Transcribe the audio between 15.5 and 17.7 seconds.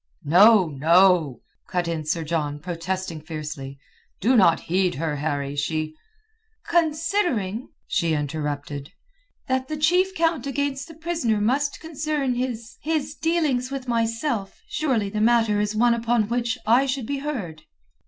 is one upon which I should be heard."